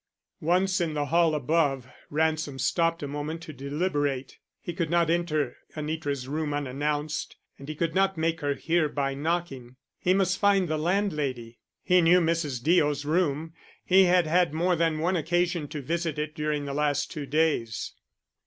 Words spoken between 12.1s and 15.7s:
Mrs. Deo's room. He had had more than one occasion